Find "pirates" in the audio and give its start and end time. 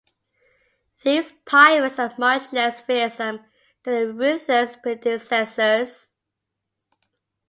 1.45-1.99